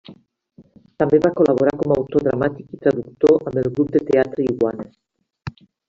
També 1.01 1.19
va 1.25 1.31
col·laborar 1.41 1.75
com 1.83 1.93
a 1.93 1.99
autor 2.03 2.25
dramàtic 2.29 2.73
i 2.79 2.83
traductor 2.87 3.37
amb 3.53 3.63
el 3.65 3.71
grup 3.77 3.93
de 3.99 4.05
teatre 4.11 4.51
Iguana. 4.55 4.91